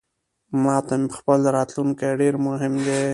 [0.63, 3.01] ماته مې خپل راتلونکې ډیرمهم دی